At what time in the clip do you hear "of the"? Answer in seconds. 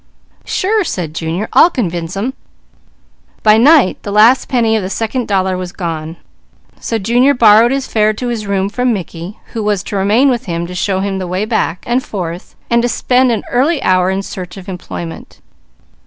4.75-4.89